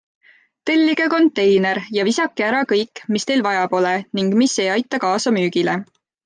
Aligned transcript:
Tellige 0.67 1.05
konteiner 1.13 1.81
ja 1.97 2.05
visake 2.07 2.45
ära 2.47 2.61
kõik, 2.71 3.03
mida 3.17 3.29
teil 3.33 3.45
vaja 3.49 3.69
pole 3.75 3.93
ning 4.21 4.33
mis 4.43 4.57
ei 4.65 4.71
aita 4.79 5.01
kaasa 5.05 5.37
müügile. 5.39 5.79